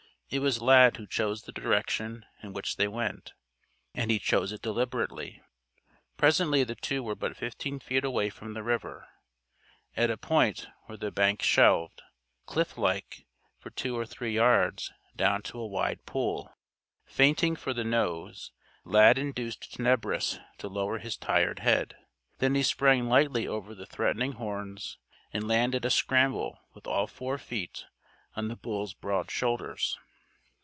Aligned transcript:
It 0.33 0.39
was 0.39 0.61
Lad 0.61 0.95
who 0.95 1.07
chose 1.07 1.41
the 1.41 1.51
direction 1.51 2.25
in 2.41 2.53
which 2.53 2.77
they 2.77 2.87
went. 2.87 3.33
And 3.93 4.09
he 4.09 4.17
chose 4.17 4.53
it 4.53 4.61
deliberately. 4.61 5.41
Presently 6.15 6.63
the 6.63 6.73
two 6.73 7.03
were 7.03 7.15
but 7.17 7.35
fifteen 7.35 7.81
feet 7.81 8.05
away 8.05 8.29
from 8.29 8.53
the 8.53 8.63
river, 8.63 9.09
at 9.97 10.09
a 10.09 10.15
point 10.15 10.69
where 10.85 10.97
the 10.97 11.11
bank 11.11 11.41
shelved, 11.43 12.01
cliff 12.45 12.77
like, 12.77 13.25
for 13.59 13.71
two 13.71 13.97
or 13.97 14.05
three 14.05 14.33
yards, 14.33 14.93
down 15.17 15.41
to 15.41 15.59
a 15.59 15.67
wide 15.67 16.05
pool. 16.05 16.53
Feinting 17.05 17.57
for 17.57 17.73
the 17.73 17.83
nose, 17.83 18.53
Lad 18.85 19.17
induced 19.17 19.73
Tenebris 19.73 20.39
to 20.59 20.69
lower 20.69 20.99
his 20.99 21.17
tired 21.17 21.59
head. 21.59 21.97
Then 22.37 22.55
he 22.55 22.63
sprang 22.63 23.09
lightly 23.09 23.49
over 23.49 23.75
the 23.75 23.85
threatening 23.85 24.31
horns, 24.31 24.97
and 25.33 25.45
landed, 25.45 25.83
a 25.83 25.89
scramble, 25.89 26.57
with 26.73 26.87
all 26.87 27.05
four 27.07 27.37
feet, 27.37 27.83
on 28.33 28.47
the 28.47 28.55
bull's 28.55 28.93
broad 28.93 29.29
shoulders. 29.29 29.99